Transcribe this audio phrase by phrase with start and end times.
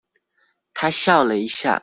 [0.73, 1.79] 她笑了一下